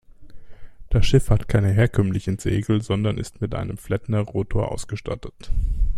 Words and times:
Das 0.89 1.05
Schiff 1.05 1.29
hat 1.29 1.47
keine 1.47 1.67
herkömmlichen 1.69 2.39
Segel, 2.39 2.81
sondern 2.81 3.19
ist 3.19 3.39
mit 3.39 3.53
einem 3.53 3.77
Flettner-Rotor 3.77 4.71
ausgestattet. 4.71 5.51